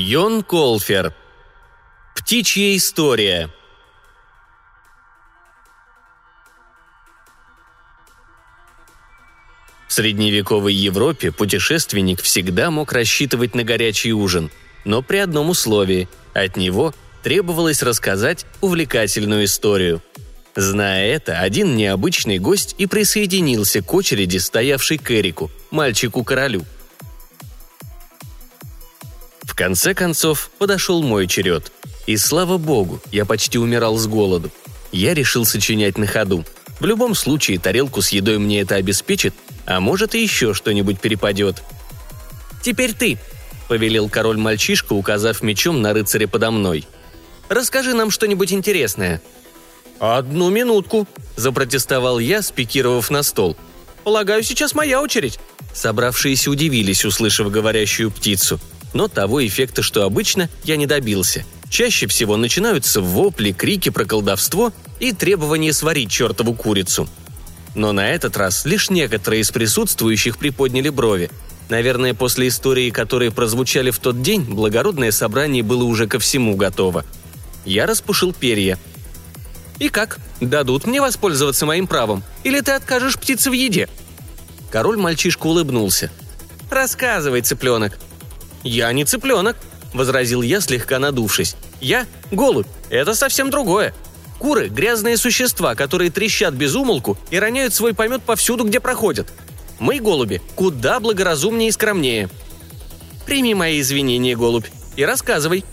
Йон 0.00 0.44
Колфер. 0.44 1.12
Птичья 2.14 2.76
история. 2.76 3.50
В 9.88 9.92
средневековой 9.92 10.72
Европе 10.72 11.32
путешественник 11.32 12.22
всегда 12.22 12.70
мог 12.70 12.92
рассчитывать 12.92 13.56
на 13.56 13.64
горячий 13.64 14.12
ужин, 14.12 14.52
но 14.84 15.02
при 15.02 15.16
одном 15.16 15.50
условии– 15.50 16.08
от 16.32 16.56
него 16.56 16.94
требовалось 17.24 17.82
рассказать 17.82 18.46
увлекательную 18.60 19.46
историю. 19.46 20.00
Зная 20.54 21.08
это, 21.08 21.40
один 21.40 21.74
необычный 21.74 22.38
гость 22.38 22.76
и 22.78 22.86
присоединился 22.86 23.82
к 23.82 23.92
очереди, 23.92 24.38
стоявшей 24.38 24.98
к 24.98 25.10
Эрику, 25.10 25.50
мальчику-королю. 25.72 26.64
Конце 29.58 29.92
концов, 29.92 30.52
подошел 30.56 31.02
мой 31.02 31.26
черед. 31.26 31.72
И 32.06 32.16
слава 32.16 32.58
богу, 32.58 33.00
я 33.10 33.24
почти 33.24 33.58
умирал 33.58 33.96
с 33.96 34.06
голоду. 34.06 34.52
Я 34.92 35.14
решил 35.14 35.44
сочинять 35.44 35.98
на 35.98 36.06
ходу. 36.06 36.44
В 36.78 36.86
любом 36.86 37.16
случае, 37.16 37.58
тарелку 37.58 38.00
с 38.00 38.10
едой 38.10 38.38
мне 38.38 38.60
это 38.60 38.76
обеспечит, 38.76 39.34
а 39.66 39.80
может 39.80 40.14
и 40.14 40.22
еще 40.22 40.54
что-нибудь 40.54 41.00
перепадет. 41.00 41.64
«Теперь 42.62 42.92
ты»,— 42.92 43.18
повелел 43.68 44.08
король-мальчишка, 44.08 44.92
указав 44.92 45.42
мечом 45.42 45.82
на 45.82 45.92
рыцаря 45.92 46.28
подо 46.28 46.52
мной. 46.52 46.86
«Расскажи 47.48 47.94
нам 47.94 48.12
что-нибудь 48.12 48.52
интересное». 48.52 49.20
«Одну 49.98 50.50
минутку»,— 50.50 51.08
запротестовал 51.36 52.20
я, 52.20 52.42
спикировав 52.42 53.10
на 53.10 53.24
стол. 53.24 53.56
«Полагаю, 54.04 54.44
сейчас 54.44 54.76
моя 54.76 55.02
очередь». 55.02 55.40
Собравшиеся 55.74 56.48
удивились, 56.48 57.04
услышав 57.04 57.50
говорящую 57.50 58.12
птицу. 58.12 58.60
Но 58.92 59.08
того 59.08 59.46
эффекта, 59.46 59.82
что 59.82 60.04
обычно, 60.04 60.48
я 60.64 60.76
не 60.76 60.86
добился. 60.86 61.44
Чаще 61.70 62.06
всего 62.06 62.36
начинаются 62.36 63.00
вопли, 63.00 63.52
крики 63.52 63.90
про 63.90 64.04
колдовство 64.04 64.72
и 65.00 65.12
требование 65.12 65.72
сварить 65.72 66.10
чертову 66.10 66.54
курицу. 66.54 67.08
Но 67.74 67.92
на 67.92 68.08
этот 68.08 68.36
раз 68.36 68.64
лишь 68.64 68.90
некоторые 68.90 69.42
из 69.42 69.50
присутствующих 69.50 70.38
приподняли 70.38 70.88
брови, 70.88 71.30
Наверное, 71.68 72.14
после 72.14 72.48
истории, 72.48 72.90
которые 72.90 73.30
прозвучали 73.30 73.90
в 73.90 73.98
тот 73.98 74.22
день, 74.22 74.42
благородное 74.42 75.10
собрание 75.10 75.62
было 75.62 75.84
уже 75.84 76.06
ко 76.06 76.18
всему 76.18 76.56
готово. 76.56 77.04
Я 77.64 77.86
распушил 77.86 78.32
перья. 78.32 78.78
«И 79.78 79.90
как? 79.90 80.18
Дадут 80.40 80.86
мне 80.86 81.00
воспользоваться 81.00 81.66
моим 81.66 81.86
правом? 81.86 82.22
Или 82.42 82.60
ты 82.60 82.72
откажешь 82.72 83.18
птице 83.18 83.50
в 83.50 83.52
еде?» 83.52 83.88
Король-мальчишка 84.70 85.46
улыбнулся. 85.46 86.10
«Рассказывай, 86.70 87.42
цыпленок». 87.42 87.98
«Я 88.62 88.92
не 88.92 89.04
цыпленок»,— 89.04 89.56
возразил 89.94 90.42
я, 90.42 90.60
слегка 90.60 90.98
надувшись. 90.98 91.56
«Я— 91.80 92.06
голубь. 92.30 92.66
Это 92.90 93.14
совсем 93.14 93.50
другое. 93.50 93.94
Куры— 94.38 94.68
грязные 94.70 95.16
существа, 95.16 95.74
которые 95.74 96.10
трещат 96.10 96.54
без 96.54 96.74
умолку 96.74 97.16
и 97.30 97.38
роняют 97.38 97.74
свой 97.74 97.94
помет 97.94 98.22
повсюду, 98.22 98.64
где 98.64 98.80
проходят. 98.80 99.32
Мы, 99.78 99.98
голуби, 99.98 100.42
куда 100.54 101.00
благоразумнее 101.00 101.68
и 101.68 101.72
скромнее. 101.72 102.28
Прими 103.26 103.54
мои 103.54 103.80
извинения, 103.80 104.36
голубь, 104.36 104.66
и 104.96 105.04
рассказывай». 105.04 105.64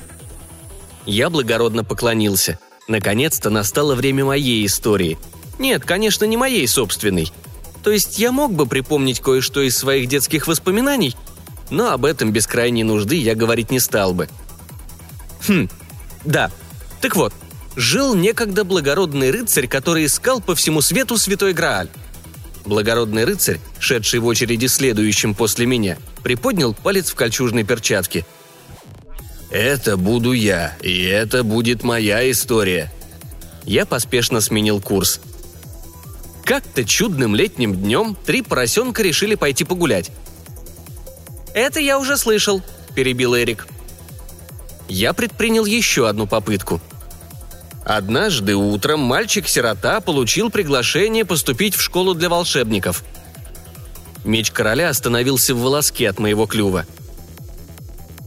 Я 1.05 1.29
благородно 1.29 1.83
поклонился. 1.83 2.59
Наконец-то 2.87 3.49
настало 3.49 3.95
время 3.95 4.25
моей 4.25 4.65
истории. 4.65 5.17
Нет, 5.59 5.83
конечно, 5.85 6.25
не 6.25 6.37
моей 6.37 6.67
собственной. 6.67 7.31
То 7.83 7.91
есть 7.91 8.17
я 8.19 8.31
мог 8.31 8.53
бы 8.53 8.65
припомнить 8.65 9.19
кое-что 9.19 9.61
из 9.61 9.77
своих 9.77 10.07
детских 10.07 10.47
воспоминаний, 10.47 11.15
но 11.69 11.91
об 11.91 12.05
этом 12.05 12.31
без 12.31 12.47
крайней 12.47 12.83
нужды 12.83 13.15
я 13.15 13.35
говорить 13.35 13.71
не 13.71 13.79
стал 13.79 14.13
бы. 14.13 14.29
Хм, 15.47 15.69
да. 16.23 16.51
Так 17.01 17.15
вот, 17.15 17.33
жил 17.75 18.15
некогда 18.15 18.63
благородный 18.63 19.31
рыцарь, 19.31 19.67
который 19.67 20.05
искал 20.05 20.41
по 20.41 20.55
всему 20.55 20.81
свету 20.81 21.17
святой 21.17 21.53
Грааль. 21.53 21.89
Благородный 22.65 23.25
рыцарь, 23.25 23.59
шедший 23.79 24.19
в 24.19 24.25
очереди 24.25 24.65
следующим 24.65 25.35
после 25.35 25.65
меня, 25.65 25.97
приподнял 26.23 26.73
палец 26.73 27.11
в 27.11 27.15
кольчужной 27.15 27.63
перчатке. 27.63 28.25
«Это 29.51 29.97
буду 29.97 30.31
я, 30.31 30.75
и 30.81 31.03
это 31.03 31.43
будет 31.43 31.83
моя 31.83 32.29
история». 32.29 32.91
Я 33.63 33.85
поспешно 33.85 34.41
сменил 34.41 34.81
курс. 34.81 35.21
Как-то 36.43 36.85
чудным 36.85 37.35
летним 37.35 37.75
днем 37.75 38.15
три 38.25 38.43
поросенка 38.43 39.01
решили 39.01 39.33
пойти 39.33 39.63
погулять. 39.63 40.11
«Это 41.55 41.79
я 41.79 41.97
уже 41.97 42.17
слышал»,– 42.17 42.61
перебил 42.95 43.35
Эрик. 43.35 43.65
Я 44.87 45.13
предпринял 45.13 45.65
еще 45.65 46.07
одну 46.07 46.27
попытку– 46.27 46.79
Однажды 47.85 48.55
утром 48.55 49.01
мальчик-сирота 49.01 50.01
получил 50.01 50.49
приглашение 50.49 51.23
поступить 51.23 51.75
в 51.75 51.81
школу 51.81 52.15
для 52.15 52.29
волшебников. 52.29 53.03
Меч 54.23 54.49
короля 54.49 54.89
остановился 54.89 55.53
в 55.53 55.59
волоске 55.59 56.09
от 56.09 56.17
моего 56.17 56.47
клюва. 56.47 56.87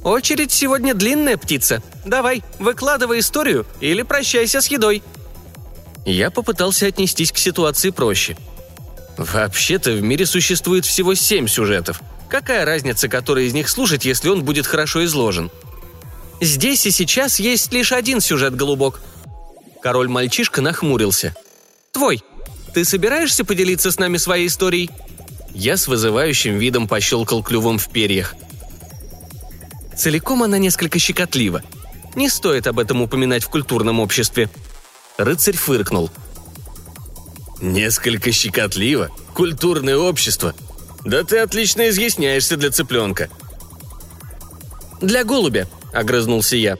«Очередь 0.05 0.53
сегодня 0.53 0.95
длинная, 0.95 1.37
птица. 1.37 1.83
Давай, 2.07 2.45
выкладывай 2.61 3.19
историю 3.19 3.67
или 3.81 4.03
прощайся 4.03 4.61
с 4.61 4.69
едой». 4.69 5.03
Я 6.07 6.31
попытался 6.31 6.87
отнестись 6.87 7.33
к 7.33 7.37
ситуации 7.37 7.91
проще. 7.91 8.37
Вообще-то 9.17 9.91
в 9.91 10.03
мире 10.03 10.25
существует 10.25 10.87
всего 10.87 11.15
семь 11.15 11.49
сюжетов. 11.49 12.01
Какая 12.31 12.65
разница, 12.65 13.09
который 13.09 13.47
из 13.47 13.55
них 13.55 13.69
слушать, 13.69 14.05
если 14.05 14.29
он 14.29 14.45
будет 14.45 14.67
хорошо 14.67 15.05
изложен? 15.05 15.51
Здесь 16.41 16.87
и 16.87 16.91
сейчас 16.91 17.41
есть 17.41 17.73
лишь 17.73 17.93
один 17.93 18.21
сюжет, 18.21 18.55
голубок– 18.55 19.01
Король-мальчишка 19.81 20.61
нахмурился. 20.61 21.35
«Твой! 21.93 22.23
Ты 22.75 22.85
собираешься 22.85 23.45
поделиться 23.45 23.91
с 23.91 23.99
нами 23.99 24.17
своей 24.17 24.49
историей?» 24.49 24.91
Я 25.55 25.77
с 25.77 25.89
вызывающим 25.89 26.59
видом 26.59 26.87
пощелкал 26.87 27.43
клювом 27.43 27.79
в 27.79 27.89
перьях. 27.89 28.35
Целиком 29.97 30.43
она 30.43 30.59
несколько 30.59 30.99
щекотлива. 30.99 31.63
Не 32.15 32.29
стоит 32.29 32.67
об 32.67 32.79
этом 32.79 33.03
упоминать 33.03 33.43
в 33.43 33.49
культурном 33.49 33.99
обществе. 33.99 34.51
Рыцарь 35.17 35.57
фыркнул. 35.57 36.11
«Несколько 37.61 38.31
щекотливо? 38.31 39.11
Культурное 39.35 39.97
общество? 39.97 40.55
Да 41.09 41.25
ты 41.25 41.39
отлично 41.39 41.89
изъясняешься 41.89 42.59
для 42.59 42.71
цыпленка». 42.71 43.31
«Для 45.01 45.25
голубя»,— 45.25 45.67
огрызнулся 45.95 46.57
я. 46.57 46.77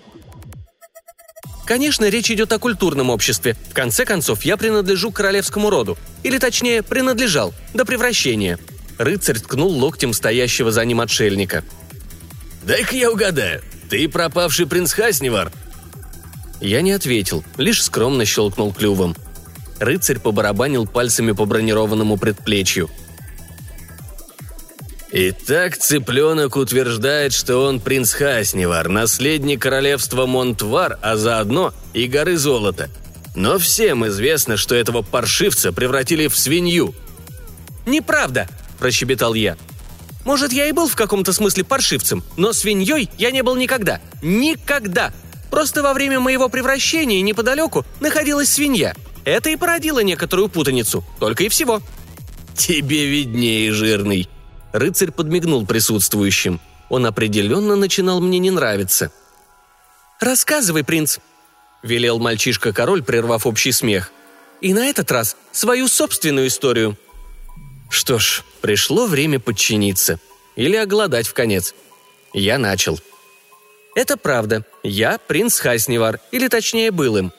Конечно, 1.65 2.11
речь 2.11 2.31
идет 2.31 2.53
о 2.53 2.59
культурном 2.59 3.09
обществе. 3.09 3.57
В 3.71 3.75
конце 3.75 4.05
концов, 4.05 4.43
я 4.43 4.59
принадлежу 4.59 5.11
к 5.11 5.17
королевскому 5.17 5.71
роду. 5.71 5.97
Или 6.23 6.37
точнее, 6.37 6.83
принадлежал. 6.83 7.55
До 7.73 7.87
превращения. 7.87 8.59
Рыцарь 8.99 9.39
ткнул 9.39 9.71
локтем 9.71 10.13
стоящего 10.13 10.73
за 10.73 10.85
ним 10.85 11.01
отшельника. 11.01 11.65
«Дай-ка 12.65 12.97
я 12.97 13.11
угадаю. 13.11 13.63
Ты 13.89 14.09
пропавший 14.11 14.67
принц 14.67 14.93
Хасневар?» 14.93 15.51
Я 16.61 16.83
не 16.83 16.93
ответил, 16.93 17.45
лишь 17.57 17.83
скромно 17.83 18.27
щелкнул 18.27 18.75
клювом. 18.75 19.17
Рыцарь 19.79 20.19
побарабанил 20.19 20.87
пальцами 20.87 21.33
по 21.33 21.47
бронированному 21.47 22.19
предплечью– 22.19 22.91
Итак, 25.11 25.79
цыпленок 25.79 26.57
утверждает, 26.57 27.33
что 27.33 27.65
он 27.65 27.81
принц 27.81 28.13
Хасневар, 28.13 28.89
наследник 28.89 29.63
королевства 29.63 30.27
Монтвар, 30.27 30.99
а 31.01 31.17
заодно 31.17 31.73
и 31.95 32.07
горы 32.07 32.37
золота. 32.37 32.91
Но 33.35 33.59
всем 33.59 34.07
известно, 34.07 34.59
что 34.59 34.75
этого 34.75 35.01
паршивца 35.01 35.73
превратили 35.73 36.27
в 36.27 36.37
свинью. 36.37 36.95
«Неправда!»– 37.87 38.49
прощебетал 38.79 39.33
я. 39.33 39.57
«Может, 40.27 40.53
я 40.53 40.67
и 40.67 40.73
был 40.73 40.89
в 40.89 40.97
каком-то 40.97 41.33
смысле 41.33 41.65
паршивцем, 41.65 42.23
но 42.37 42.53
свиньей 42.53 43.09
я 43.17 43.31
не 43.31 43.43
был 43.43 43.57
никогда. 43.57 44.03
Никогда! 44.21 45.15
Просто 45.51 45.83
во 45.83 45.95
время 45.95 46.21
моего 46.21 46.51
превращения 46.51 47.23
неподалеку 47.23 47.87
находилась 48.01 48.51
свинья. 48.51 48.95
Это 49.25 49.49
и 49.49 49.57
породило 49.57 50.01
некоторую 50.01 50.51
путаницу, 50.51 51.03
только 51.19 51.45
и 51.45 51.49
всего». 51.49 51.81
«Тебе 52.55 53.07
виднее, 53.07 53.73
жирный», 53.73 54.29
Рыцарь 54.73 55.11
подмигнул 55.11 55.67
присутствующим. 55.67 56.61
Он 56.89 57.07
определенно 57.07 57.77
начинал 57.77 58.21
мне 58.21 58.39
не 58.39 58.51
нравиться. 58.51 59.13
«Рассказывай, 60.21 60.85
принц»,— 60.85 61.19
велел 61.83 62.19
мальчишка-король, 62.19 63.03
прервав 63.03 63.47
общий 63.47 63.73
смех. 63.73 64.11
«И 64.61 64.75
на 64.75 64.87
этот 64.87 65.11
раз 65.13 65.37
свою 65.53 65.89
собственную 65.89 66.49
историю». 66.49 66.97
Что 67.91 68.19
ж, 68.19 68.43
пришло 68.61 69.07
время 69.07 69.41
подчиниться. 69.41 70.21
Или 70.57 70.77
оголодать 70.77 71.27
в 71.27 71.33
конец. 71.33 71.75
Я 72.35 72.59
начал. 72.59 73.01
Это 73.95 74.17
правда. 74.17 74.65
Я 74.83 75.19
принц 75.19 75.59
Хасневар, 75.59 76.21
или 76.31 76.49
точнее 76.49 76.91
был 76.91 77.17
им. 77.17 77.33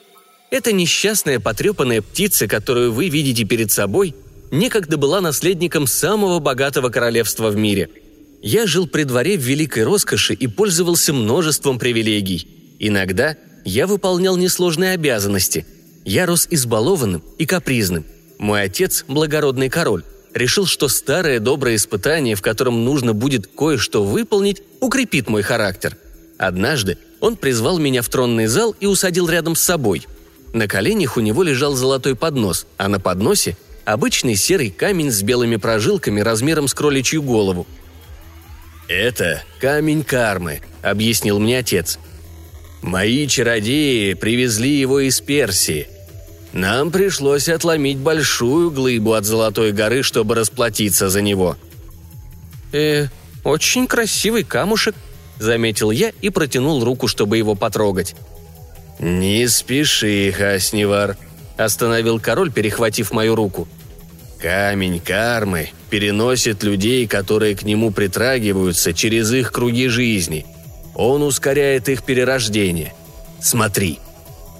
Это 0.50 0.72
несчастная 0.72 1.38
потрепанная 1.38 2.02
птица, 2.02 2.48
которую 2.48 2.92
вы 2.92 3.08
видите 3.08 3.44
перед 3.44 3.70
собой, 3.70 4.16
некогда 4.50 4.96
была 4.96 5.20
наследником 5.20 5.86
самого 5.86 6.38
богатого 6.38 6.88
королевства 6.88 7.50
в 7.50 7.56
мире. 7.56 7.88
Я 8.42 8.66
жил 8.66 8.86
при 8.86 9.04
дворе 9.04 9.36
в 9.36 9.42
великой 9.42 9.84
роскоши 9.84 10.34
и 10.34 10.46
пользовался 10.46 11.12
множеством 11.12 11.78
привилегий. 11.78 12.48
Иногда 12.78 13.36
я 13.64 13.86
выполнял 13.86 14.36
несложные 14.36 14.92
обязанности. 14.92 15.66
Я 16.04 16.26
рос 16.26 16.46
избалованным 16.50 17.22
и 17.38 17.44
капризным. 17.44 18.06
Мой 18.38 18.62
отец, 18.62 19.04
благородный 19.06 19.68
король, 19.68 20.02
решил, 20.32 20.64
что 20.64 20.88
старое 20.88 21.40
доброе 21.40 21.76
испытание, 21.76 22.34
в 22.34 22.42
котором 22.42 22.84
нужно 22.84 23.12
будет 23.12 23.46
кое-что 23.46 24.02
выполнить, 24.02 24.62
укрепит 24.80 25.28
мой 25.28 25.42
характер. 25.42 25.96
Однажды 26.38 26.96
он 27.20 27.36
призвал 27.36 27.78
меня 27.78 28.00
в 28.00 28.08
тронный 28.08 28.46
зал 28.46 28.74
и 28.80 28.86
усадил 28.86 29.28
рядом 29.28 29.54
с 29.54 29.60
собой. 29.60 30.06
На 30.54 30.66
коленях 30.66 31.18
у 31.18 31.20
него 31.20 31.42
лежал 31.42 31.74
золотой 31.74 32.16
поднос, 32.16 32.66
а 32.78 32.88
на 32.88 32.98
подносе– 32.98 33.58
обычный 33.84 34.36
серый 34.36 34.70
камень 34.70 35.10
с 35.10 35.22
белыми 35.22 35.56
прожилками 35.56 36.20
размером 36.20 36.68
с 36.68 36.74
кроличью 36.74 37.22
голову. 37.22 37.66
«Это 38.88 39.42
камень 39.60 40.02
кармы»,– 40.02 40.60
объяснил 40.82 41.38
мне 41.38 41.58
отец. 41.58 41.98
«Мои 42.82 43.26
чародеи 43.26 44.14
привезли 44.14 44.70
его 44.70 45.00
из 45.00 45.20
Персии– 45.20 45.88
нам 46.52 46.90
пришлось 46.90 47.48
отломить 47.48 47.98
большую 47.98 48.70
глыбу 48.70 49.14
от 49.14 49.24
Золотой 49.24 49.72
горы, 49.72 50.02
чтобы 50.02 50.34
расплатиться 50.34 51.08
за 51.08 51.22
него». 51.22 51.56
«Э, 52.72 53.06
очень 53.44 53.86
красивый 53.86 54.44
камушек»,— 54.44 54.94
заметил 55.38 55.90
я 55.90 56.12
и 56.20 56.30
протянул 56.30 56.84
руку, 56.84 57.08
чтобы 57.08 57.38
его 57.38 57.54
потрогать. 57.54 58.14
«Не 58.98 59.48
спеши, 59.48 60.32
Хаснивар»,— 60.32 61.16
остановил 61.64 62.20
король, 62.20 62.52
перехватив 62.52 63.12
мою 63.12 63.34
руку. 63.34 63.68
«Камень 64.40 65.00
кармы 65.00 65.70
переносит 65.90 66.62
людей, 66.62 67.06
которые 67.06 67.54
к 67.54 67.62
нему 67.62 67.90
притрагиваются, 67.90 68.94
через 68.94 69.32
их 69.32 69.52
круги 69.52 69.88
жизни. 69.88 70.46
Он 70.94 71.22
ускоряет 71.22 71.88
их 71.88 72.02
перерождение. 72.02 72.94
Смотри». 73.40 73.98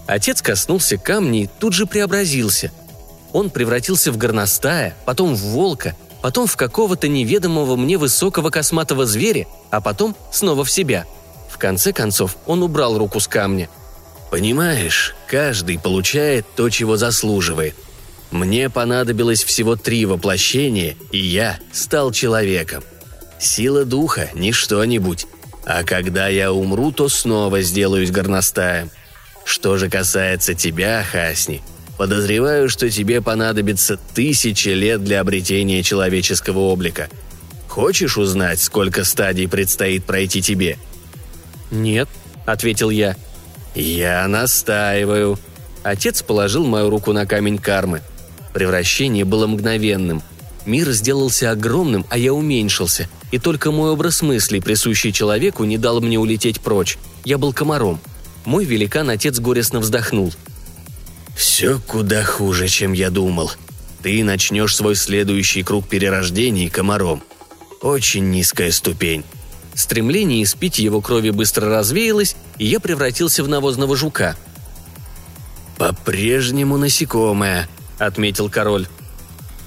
Отец 0.07 0.43
коснулся 0.43 0.99
камня 0.99 1.45
и 1.45 1.49
тут 1.61 1.73
же 1.73 1.87
преобразился. 1.87 2.73
Он 3.33 3.49
превратился 3.49 4.11
в 4.11 4.17
горностая, 4.17 4.97
потом 5.05 5.35
в 5.35 5.39
волка, 5.39 5.95
потом 6.21 6.47
в 6.47 6.57
какого-то 6.57 7.07
неведомого 7.09 7.77
мне 7.77 7.97
высокого 7.97 8.51
косматого 8.51 9.07
зверя, 9.07 9.47
а 9.71 9.81
потом 9.81 10.17
снова 10.33 10.65
в 10.65 10.71
себя. 10.71 11.07
В 11.49 11.59
конце 11.59 11.93
концов 11.93 12.37
он 12.47 12.63
убрал 12.63 12.99
руку 12.99 13.21
с 13.21 13.29
камня. 13.29 13.69
«Понимаешь, 14.31 15.15
каждый 15.27 15.79
получает 15.79 16.47
то, 16.55 16.71
чего 16.71 16.97
заслуживает. 16.97 17.75
Мне 18.31 18.71
понадобилось 18.71 19.43
всего 19.43 19.75
три 19.75 20.07
воплощения, 20.07 20.97
и 21.11 21.19
я 21.19 21.59
стал 21.73 22.13
человеком. 22.13 22.85
Сила 23.41 23.85
духа– 23.85 24.31
не 24.35 24.53
что-нибудь. 24.53 25.27
А 25.67 25.83
когда 25.83 26.29
я 26.29 26.53
умру, 26.53 26.93
то 26.93 27.09
снова 27.09 27.61
сделаюсь 27.63 28.11
горностаем. 28.11 28.91
Что 29.45 29.79
же 29.79 29.91
касается 29.91 30.55
тебя, 30.55 31.03
Хасни, 31.03 31.63
подозреваю, 31.99 32.69
что 32.69 32.89
тебе 32.89 33.21
понадобится 33.21 33.99
тысячи 34.15 34.69
лет 34.69 35.03
для 35.03 35.21
обретения 35.21 35.83
человеческого 35.83 36.61
облика. 36.61 37.09
Хочешь 37.67 38.17
узнать, 38.17 38.61
сколько 38.61 39.05
стадий 39.05 39.49
предстоит 39.49 40.05
пройти 40.05 40.41
тебе?» 40.41 40.79
«Нет»,— 41.71 42.09
ответил 42.47 42.91
я. 42.91 43.17
«Я 43.75 44.27
настаиваю». 44.29 45.39
Отец 45.83 46.23
положил 46.23 46.67
мою 46.67 46.91
руку 46.91 47.13
на 47.13 47.27
камень 47.27 47.59
кармы. 47.59 48.03
Превращение 48.53 49.25
было 49.25 49.47
мгновенным. 49.47 50.23
Мир 50.67 50.91
сделался 50.91 51.51
огромным, 51.51 52.05
а 52.11 52.19
я 52.19 52.35
уменьшился, 52.35 53.09
и 53.31 53.39
только 53.39 53.71
мой 53.71 53.91
образ 53.91 54.23
мыслей, 54.23 54.61
присущий 54.61 55.13
человеку, 55.13 55.65
не 55.65 55.79
дал 55.79 56.01
мне 56.01 56.19
улететь 56.19 56.61
прочь. 56.61 56.99
Я 57.25 57.39
был 57.39 57.53
комаром. 57.53 58.01
Мой 58.45 58.65
великан-отец 58.65 59.39
горестно 59.39 59.81
вздохнул. 59.81 60.33
«Все 61.37 61.81
куда 61.87 62.23
хуже, 62.25 62.69
чем 62.69 62.93
я 62.93 63.11
думал. 63.11 63.51
Ты 64.03 64.23
начнешь 64.25 64.77
свой 64.77 64.97
следующий 64.97 65.63
круг 65.63 65.89
перерождений 65.89 66.69
комаром. 66.69 67.23
Очень 67.81 68.31
низкая 68.31 68.71
ступень». 68.71 69.25
Стремление 69.75 70.43
испить 70.43 70.79
его 70.79 71.01
крови 71.01 71.31
быстро 71.31 71.69
развеялось, 71.69 72.37
и 72.59 72.67
я 72.67 72.81
превратился 72.81 73.43
в 73.43 73.49
навозного 73.49 73.97
жука. 73.97 74.37
«По-прежнему 75.79 76.77
насекомое»,— 76.77 77.69
отметил 77.99 78.51
король. 78.51 78.87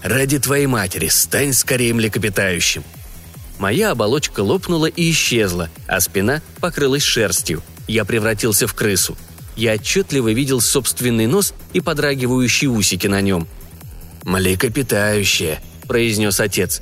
«Ради 0.03 0.39
твоей 0.39 0.67
матери 0.67 1.07
стань 1.07 1.53
скорее 1.53 1.93
млекопитающим». 1.93 2.83
Моя 3.59 3.91
оболочка 3.91 4.41
лопнула 4.41 4.87
и 4.87 5.11
исчезла, 5.11 5.69
а 5.87 5.99
спина 5.99 6.41
покрылась 6.59 7.03
шерстью— 7.03 7.63
я 7.87 8.05
превратился 8.05 8.67
в 8.67 8.73
крысу. 8.73 9.17
Я 9.55 9.73
отчетливо 9.73 10.31
видел 10.31 10.61
собственный 10.61 11.27
нос 11.27 11.53
и 11.73 11.81
подрагивающие 11.81 12.69
усики 12.69 13.07
на 13.07 13.21
нем. 13.21 13.47
«Млекопитающее»,— 14.23 15.61
произнес 15.87 16.39
отец. 16.39 16.81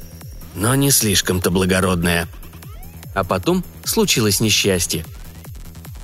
«Но 0.56 0.76
не 0.76 0.92
слишком-то 0.92 1.50
благородное». 1.50 2.28
А 3.14 3.24
потом 3.24 3.64
случилось 3.84 4.40
несчастье. 4.40 5.06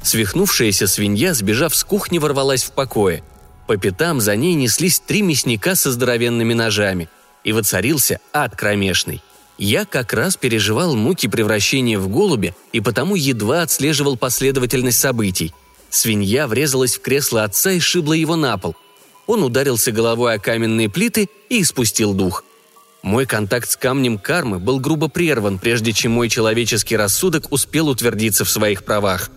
Свихнувшаяся 0.03 0.87
свинья, 0.87 1.33
сбежав 1.33 1.75
с 1.75 1.83
кухни, 1.83 2.17
ворвалась 2.17 2.63
в 2.63 2.71
покое. 2.71 3.23
По 3.67 3.77
пятам 3.77 4.21
за 4.21 4.35
ней 4.35 4.53
неслись 4.53 4.99
три 4.99 5.21
мясника 5.21 5.75
со 5.75 5.91
здоровенными 5.91 6.53
ножами. 6.53 7.09
И 7.43 7.51
воцарился 7.51 8.19
ад 8.33 8.55
кромешный. 8.55 9.21
Я 9.57 9.85
как 9.85 10.13
раз 10.13 10.37
переживал 10.37 10.95
муки 10.95 11.27
превращения 11.27 11.97
в 11.97 12.07
голубя 12.09 12.53
и 12.71 12.79
потому 12.79 13.15
едва 13.15 13.63
отслеживал 13.63 14.15
последовательность 14.15 14.99
событий. 14.99 15.53
Свинья 15.89 16.47
врезалась 16.47 16.95
в 16.95 17.01
кресло 17.01 17.43
отца 17.43 17.71
и 17.71 17.79
шибла 17.79 18.13
его 18.13 18.35
на 18.35 18.57
пол. 18.57 18.75
Он 19.25 19.43
ударился 19.43 19.91
головой 19.91 20.35
о 20.35 20.39
каменные 20.39 20.89
плиты 20.89 21.27
и 21.49 21.61
испустил 21.61 22.13
дух. 22.13 22.43
Мой 23.01 23.25
контакт 23.25 23.69
с 23.69 23.75
камнем 23.75 24.17
кармы 24.17 24.59
был 24.59 24.79
грубо 24.79 25.07
прерван, 25.07 25.59
прежде 25.59 25.93
чем 25.93 26.13
мой 26.13 26.29
человеческий 26.29 26.97
рассудок 26.97 27.51
успел 27.51 27.87
утвердиться 27.89 28.43
в 28.43 28.49
своих 28.49 28.83
правах. 28.83 29.29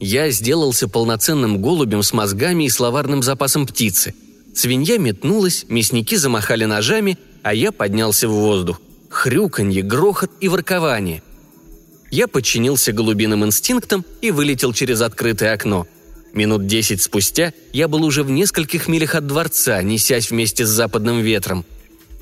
Я 0.00 0.30
сделался 0.30 0.88
полноценным 0.88 1.60
голубем 1.60 2.02
с 2.02 2.12
мозгами 2.12 2.64
и 2.64 2.70
словарным 2.70 3.22
запасом 3.22 3.66
птицы. 3.66 4.14
Свинья 4.54 4.98
метнулась, 4.98 5.66
мясники 5.68 6.16
замахали 6.16 6.64
ножами, 6.64 7.18
а 7.42 7.54
я 7.54 7.70
поднялся 7.70 8.28
в 8.28 8.32
воздух 8.32 8.80
хрюканье, 9.10 9.82
грохот 9.82 10.30
и 10.40 10.48
воркование. 10.48 11.22
Я 12.10 12.26
подчинился 12.26 12.92
голубиным 12.92 13.44
инстинктам 13.44 14.04
и 14.20 14.30
вылетел 14.30 14.72
через 14.72 15.00
открытое 15.00 15.52
окно. 15.52 15.86
Минут 16.32 16.66
десять 16.66 17.02
спустя 17.02 17.52
я 17.72 17.88
был 17.88 18.04
уже 18.04 18.22
в 18.22 18.30
нескольких 18.30 18.88
милях 18.88 19.14
от 19.14 19.26
дворца, 19.26 19.82
несясь 19.82 20.30
вместе 20.30 20.64
с 20.64 20.68
западным 20.68 21.20
ветром. 21.20 21.64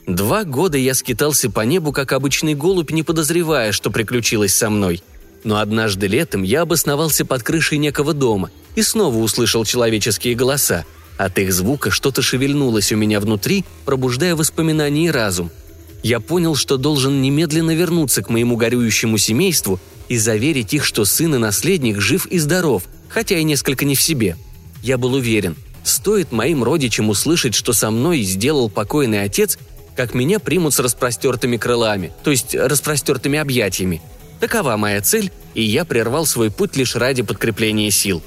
Два 0.08 0.42
года 0.42 0.76
я 0.76 0.94
скитался 0.94 1.50
по 1.50 1.60
небу, 1.60 1.92
как 1.92 2.12
обычный 2.12 2.54
голубь, 2.54 2.90
не 2.90 3.04
подозревая, 3.04 3.70
что 3.70 3.92
приключилось 3.92 4.54
со 4.54 4.70
мной. 4.70 5.02
Но 5.44 5.58
однажды 5.58 6.08
летом 6.08 6.42
я 6.42 6.62
обосновался 6.62 7.24
под 7.24 7.44
крышей 7.44 7.78
некого 7.78 8.12
дома 8.12 8.50
и 8.74 8.82
снова 8.82 9.18
услышал 9.18 9.64
человеческие 9.64 10.34
голоса. 10.34 10.84
От 11.16 11.38
их 11.38 11.52
звука 11.52 11.92
что-то 11.92 12.22
шевельнулось 12.22 12.90
у 12.90 12.96
меня 12.96 13.20
внутри, 13.20 13.64
пробуждая 13.84 14.34
воспоминания 14.34 15.06
и 15.06 15.10
разум– 15.10 15.52
я 16.02 16.20
понял, 16.20 16.54
что 16.54 16.76
должен 16.76 17.20
немедленно 17.20 17.74
вернуться 17.74 18.22
к 18.22 18.30
моему 18.30 18.56
горюющему 18.56 19.18
семейству 19.18 19.80
и 20.08 20.16
заверить 20.16 20.72
их, 20.74 20.84
что 20.84 21.04
сын 21.04 21.34
и 21.34 21.38
наследник 21.38 22.00
жив 22.00 22.26
и 22.26 22.38
здоров, 22.38 22.84
хотя 23.08 23.38
и 23.38 23.44
несколько 23.44 23.84
не 23.84 23.94
в 23.94 24.02
себе. 24.02 24.36
Я 24.82 24.96
был 24.96 25.14
уверен, 25.14 25.56
стоит 25.82 26.30
моим 26.30 26.62
родичам 26.62 27.08
услышать, 27.08 27.54
что 27.54 27.72
со 27.72 27.90
мной 27.90 28.22
сделал 28.22 28.70
покойный 28.70 29.22
отец, 29.22 29.58
как 29.98 30.14
меня 30.14 30.38
примут 30.38 30.72
с 30.72 30.78
распростертыми 30.78 31.58
крылами, 31.58 32.12
то 32.24 32.30
есть 32.30 32.54
распростертыми 32.54 33.38
объятиями. 33.38 34.00
Такова 34.40 34.78
моя 34.78 35.02
цель, 35.02 35.30
и 35.52 35.62
я 35.62 35.84
прервал 35.84 36.24
свой 36.24 36.50
путь 36.50 36.76
лишь 36.76 36.96
ради 36.96 37.22
подкрепления 37.22 37.90
сил. 37.90 38.22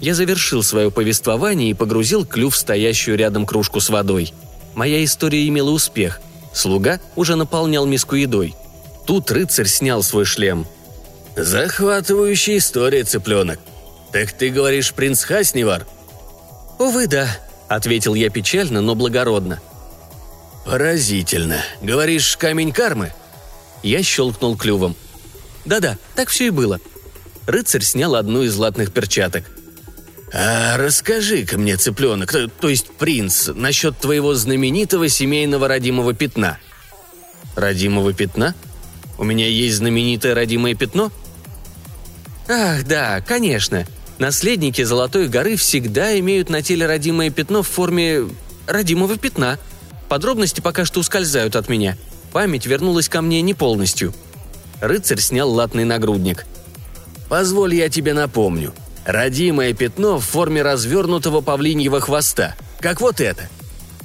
Я 0.00 0.14
завершил 0.14 0.64
свое 0.64 0.90
повествование 0.90 1.70
и 1.70 1.74
погрузил 1.74 2.26
клюв 2.26 2.54
в 2.54 2.58
стоящую 2.58 3.16
рядом 3.16 3.46
кружку 3.46 3.78
с 3.78 3.88
водой. 3.88 4.32
Моя 4.74 5.04
история 5.04 5.46
имела 5.46 5.70
успех– 5.70 6.20
Слуга 6.52 7.00
уже 7.16 7.36
наполнял 7.36 7.86
миску 7.86 8.14
едой. 8.14 8.54
Тут 9.06 9.30
рыцарь 9.30 9.66
снял 9.66 10.02
свой 10.02 10.24
шлем. 10.24 10.66
«Захватывающая 11.34 12.58
история, 12.58 13.04
цыпленок. 13.04 13.58
Так 14.12 14.32
ты 14.32 14.50
говоришь, 14.50 14.92
принц 14.92 15.24
Хаснивар?» 15.24 15.86
«Увы, 16.78 17.06
да»,— 17.06 17.26
ответил 17.68 18.14
я 18.14 18.28
печально, 18.28 18.82
но 18.82 18.94
благородно. 18.94 19.60
«Поразительно. 20.64 21.62
Говоришь, 21.80 22.36
камень 22.36 22.72
кармы?» 22.72 23.12
Я 23.82 24.02
щелкнул 24.02 24.56
клювом. 24.56 24.96
«Да-да, 25.64 25.98
так 26.14 26.28
все 26.28 26.46
и 26.46 26.50
было». 26.50 26.80
Рыцарь 27.46 27.82
снял 27.82 28.14
одну 28.14 28.42
из 28.42 28.56
латных 28.56 28.92
перчаток. 28.92 29.44
«А 30.32 30.76
расскажи-ка 30.76 31.58
мне, 31.58 31.76
цыпленок, 31.76 32.30
то, 32.30 32.48
то 32.48 32.68
есть 32.68 32.90
принц, 32.92 33.48
насчет 33.48 33.98
твоего 33.98 34.34
знаменитого 34.34 35.08
семейного 35.08 35.68
родимого 35.68 36.14
пятна». 36.14 36.58
«Родимого 37.56 38.12
пятна?» 38.12 38.54
У 39.22 39.24
меня 39.24 39.46
есть 39.46 39.76
знаменитое 39.76 40.34
родимое 40.34 40.74
пятно?» 40.74 41.12
«Ах, 42.48 42.84
да, 42.84 43.20
конечно. 43.20 43.86
Наследники 44.18 44.82
Золотой 44.82 45.28
горы 45.28 45.54
всегда 45.54 46.18
имеют 46.18 46.50
на 46.50 46.60
теле 46.60 46.86
родимое 46.86 47.30
пятно 47.30 47.62
в 47.62 47.68
форме 47.68 48.28
родимого 48.66 49.16
пятна. 49.16 49.60
Подробности 50.12 50.60
пока 50.60 50.84
что 50.84 51.00
ускользают 51.00 51.56
от 51.56 51.70
меня. 51.70 51.96
Память 52.32 52.66
вернулась 52.66 53.08
ко 53.08 53.22
мне 53.22 53.40
не 53.40 53.54
полностью». 53.54 54.12
Рыцарь 54.82 55.20
снял 55.20 55.50
латный 55.50 55.86
нагрудник. 55.86 56.44
«Позволь 57.30 57.74
я 57.74 57.88
тебе 57.88 58.12
напомню. 58.12 58.74
Родимое 59.06 59.72
пятно 59.72 60.18
в 60.18 60.24
форме 60.26 60.60
развернутого 60.60 61.40
павлиньего 61.40 61.98
хвоста, 61.98 62.56
как 62.80 63.00
вот 63.00 63.22
это». 63.22 63.48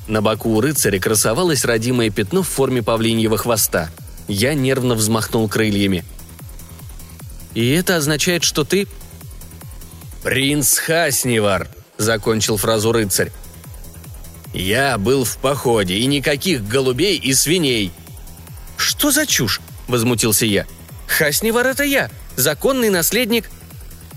На 0.08 0.22
боку 0.22 0.52
у 0.52 0.62
рыцаря 0.62 0.98
красовалось 0.98 1.66
родимое 1.66 2.10
пятно 2.10 2.42
в 2.42 2.48
форме 2.48 2.82
павлиньего 2.82 3.38
хвоста. 3.38 3.90
Я 4.30 4.54
нервно 4.54 4.96
взмахнул 4.96 5.50
крыльями. 5.50 6.06
«И 7.54 7.70
это 7.72 7.98
означает, 7.98 8.46
что 8.46 8.64
ты...» 8.64 8.88
«Принц 10.24 10.78
Хаснивар»,— 10.78 11.68
закончил 11.98 12.56
фразу 12.56 12.94
рыцарь. 12.94 13.34
«Я 14.54 14.98
был 14.98 15.24
в 15.24 15.38
походе, 15.38 15.96
и 15.96 16.06
никаких 16.06 16.68
голубей 16.68 17.18
и 17.18 17.34
свиней». 17.34 17.92
«Что 18.77 19.12
за 19.12 19.25
чушь?»— 19.25 19.62
возмутился 19.88 20.46
я. 20.46 20.66
«Хаснивар— 21.08 21.68
это 21.68 21.84
я, 21.84 22.10
законный 22.36 22.89
наследник...» 22.89 23.50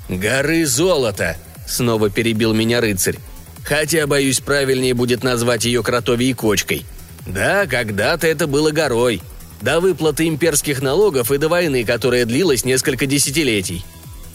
«Горы 0.08 0.66
золота»,— 0.66 1.36
снова 1.68 2.10
перебил 2.10 2.52
меня 2.52 2.80
рыцарь. 2.80 3.16
«Хотя, 3.64 4.06
боюсь, 4.06 4.40
правильнее 4.40 4.94
будет 4.94 5.22
назвать 5.22 5.64
ее 5.64 5.82
кротовьей 5.82 6.34
кочкой. 6.34 6.84
Да, 7.26 7.66
когда-то 7.66 8.26
это 8.26 8.46
было 8.46 8.70
горой. 8.70 9.22
До 9.60 9.80
выплаты 9.80 10.26
имперских 10.26 10.80
налогов 10.80 11.30
и 11.30 11.38
до 11.38 11.48
войны, 11.48 11.84
которая 11.84 12.24
длилась 12.24 12.64
несколько 12.64 13.06
десятилетий. 13.06 13.84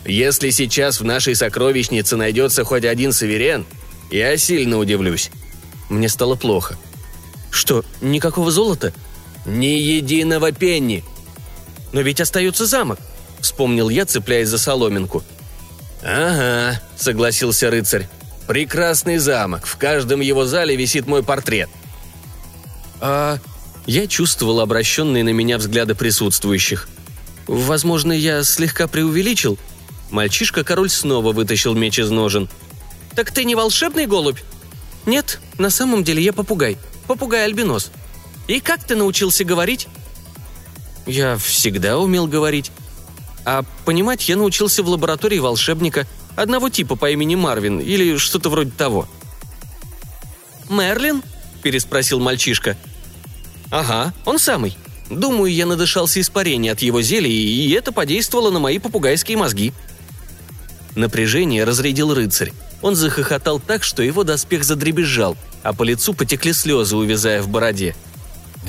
Если 0.06 0.52
сейчас 0.52 1.00
в 1.00 1.04
нашей 1.04 1.36
сокровищнице 1.36 2.16
найдется 2.16 2.64
хоть 2.64 2.86
один 2.86 3.12
суверен, 3.12 3.66
я 4.12 4.38
сильно 4.38 4.78
удивлюсь. 4.78 5.32
Мне 5.90 6.10
стало 6.10 6.36
плохо. 6.36 6.78
Что, 7.52 7.86
никакого 8.02 8.52
золота? 8.52 8.94
Ни 9.46 9.78
единого 9.78 10.52
пенни. 10.52 11.04
Но 11.94 12.02
ведь 12.02 12.20
остается 12.20 12.66
замок, 12.66 13.00
вспомнил 13.40 13.90
я, 13.90 14.06
цепляясь 14.06 14.50
за 14.50 14.58
соломинку. 14.58 15.24
Ага, 16.04 16.82
согласился 16.98 17.70
рыцарь. 17.70 18.08
Прекрасный 18.48 19.18
замок, 19.18 19.66
в 19.66 19.78
каждом 19.78 20.22
его 20.22 20.46
зале 20.46 20.76
висит 20.76 21.08
мой 21.08 21.24
портрет. 21.24 21.70
А 23.00 23.40
я 23.86 24.08
чувствовал 24.08 24.60
обращенные 24.60 25.24
на 25.24 25.30
меня 25.30 25.58
взгляды 25.58 25.96
присутствующих. 25.96 26.88
Возможно, 27.48 28.12
я 28.12 28.44
слегка 28.44 28.88
преувеличил– 28.88 29.58
Мальчишка-король 30.12 30.90
снова 30.90 31.34
вытащил 31.34 31.74
меч 31.74 32.00
из 32.00 32.10
ножен. 32.10 32.50
«Так 33.16 33.32
ты 33.32 33.44
не 33.44 33.56
волшебный 33.56 34.06
голубь?» 34.06 34.40
«Нет, 35.06 35.40
на 35.58 35.70
самом 35.70 36.04
деле 36.04 36.24
я 36.24 36.34
попугай. 36.34 36.78
Попугай-альбинос. 37.08 37.92
И 38.48 38.60
как 38.60 38.84
ты 38.84 38.96
научился 38.96 39.44
говорить?» 39.44 39.88
«Я 41.06 41.38
всегда 41.38 42.00
умел 42.00 42.28
говорить. 42.28 42.72
А 43.46 43.64
понимать 43.86 44.28
я 44.28 44.38
научился 44.38 44.82
в 44.82 44.90
лаборатории 44.90 45.38
волшебника, 45.38 46.08
одного 46.36 46.70
типа 46.70 46.96
по 46.96 47.12
имени 47.12 47.36
Марвин 47.36 47.80
или 47.80 48.18
что-то 48.18 48.50
вроде 48.50 48.72
того». 48.72 49.08
«Мерлин?»– 50.70 51.22
переспросил 51.64 52.20
мальчишка. 52.20 52.76
«Ага, 53.70 54.14
он 54.26 54.40
самый. 54.40 54.76
Думаю, 55.12 55.54
я 55.54 55.68
надышался 55.68 56.20
испарения 56.20 56.72
от 56.72 56.82
его 56.82 57.04
зелья, 57.04 57.30
и 57.30 57.70
это 57.72 57.92
подействовало 57.92 58.50
на 58.50 58.60
мои 58.60 58.80
попугайские 58.80 59.38
мозги», 59.38 59.74
Напряжение 60.96 61.66
разрядил 61.66 62.14
рыцарь. 62.14 62.54
Он 62.86 62.96
захохотал 62.96 63.60
так, 63.60 63.84
что 63.84 64.04
его 64.04 64.24
доспех 64.24 64.64
задребезжал, 64.64 65.36
а 65.64 65.74
по 65.74 65.82
лицу 65.82 66.14
потекли 66.14 66.54
слезы, 66.54 66.96
увязая 66.96 67.42
в 67.42 67.48
бороде. 67.48 67.96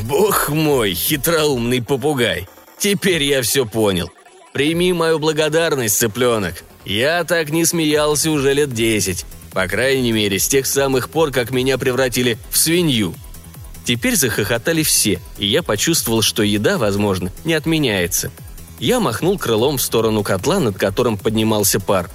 «Бог 0.04 0.48
мой, 0.48 0.94
хитроумный 0.94 1.82
попугай! 1.82 2.48
Теперь 2.78 3.22
я 3.24 3.42
все 3.42 3.66
понял. 3.66 4.10
Прими 4.54 4.94
мою 4.94 5.18
благодарность, 5.18 5.98
цыпленок. 5.98 6.64
Я 6.86 7.24
так 7.24 7.50
не 7.50 7.66
смеялся 7.66 8.30
уже 8.30 8.54
лет 8.54 8.72
десять. 8.72 9.26
По 9.52 9.68
крайней 9.68 10.12
мере, 10.12 10.38
с 10.38 10.48
тех 10.48 10.64
самых 10.64 11.10
пор, 11.10 11.30
как 11.30 11.50
меня 11.50 11.76
превратили 11.76 12.38
в 12.48 12.56
свинью». 12.56 13.14
Теперь 13.84 14.16
захохотали 14.16 14.82
все, 14.82 15.20
и 15.36 15.46
я 15.46 15.62
почувствовал, 15.62 16.22
что 16.22 16.42
еда, 16.42 16.78
возможно, 16.78 17.30
не 17.44 17.52
отменяется– 17.52 18.32
я 18.78 19.00
махнул 19.00 19.38
крылом 19.38 19.78
в 19.78 19.82
сторону 19.82 20.22
котла, 20.22 20.60
над 20.60 20.76
которым 20.76 21.16
поднимался 21.16 21.80
пар. 21.80 22.10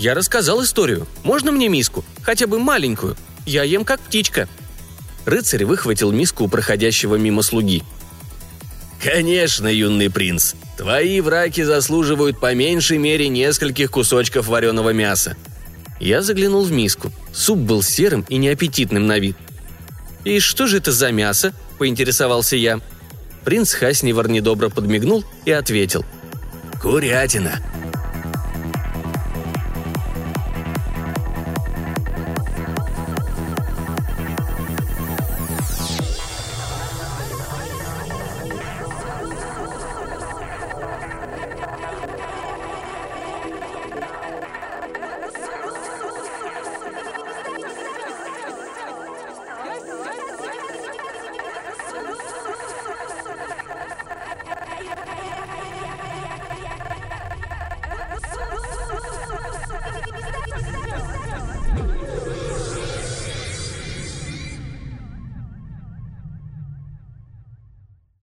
«Я 0.00 0.14
рассказал 0.14 0.64
историю. 0.64 1.06
Можно 1.24 1.52
мне 1.52 1.68
миску? 1.68 2.06
Хотя 2.22 2.46
бы 2.46 2.58
маленькую. 2.58 3.18
Я 3.44 3.64
ем 3.64 3.84
как 3.84 4.00
птичка». 4.00 4.48
Рыцарь 5.26 5.66
выхватил 5.66 6.10
миску 6.10 6.44
у 6.44 6.48
проходящего 6.48 7.16
мимо 7.16 7.42
слуги. 7.42 7.82
«Конечно, 9.04 9.66
юный 9.66 10.08
принц. 10.08 10.54
Твои 10.78 11.20
враки 11.20 11.62
заслуживают 11.64 12.40
по 12.40 12.54
меньшей 12.54 12.96
мере 12.96 13.28
нескольких 13.28 13.90
кусочков 13.90 14.46
вареного 14.46 14.94
мяса». 14.94 15.36
Я 16.00 16.22
заглянул 16.22 16.64
в 16.64 16.72
миску. 16.72 17.12
Суп 17.34 17.58
был 17.58 17.82
серым 17.82 18.24
и 18.30 18.38
неаппетитным 18.38 19.06
на 19.06 19.18
вид. 19.18 19.36
«И 20.24 20.40
что 20.40 20.66
же 20.66 20.78
это 20.78 20.92
за 20.92 21.12
мясо?»– 21.12 21.52
поинтересовался 21.78 22.56
я. 22.56 22.80
Принц 23.44 23.74
Хаснивар 23.74 24.30
недобро 24.30 24.70
подмигнул 24.70 25.26
и 25.44 25.50
ответил. 25.50 26.06
«Курятина. 26.80 27.60